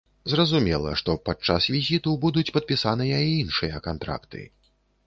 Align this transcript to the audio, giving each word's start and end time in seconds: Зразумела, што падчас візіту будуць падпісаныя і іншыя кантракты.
Зразумела, 0.31 0.93
што 1.01 1.15
падчас 1.29 1.67
візіту 1.75 2.15
будуць 2.27 2.47
падпісаныя 2.57 3.21
і 3.29 3.39
іншыя 3.45 3.85
кантракты. 3.91 4.47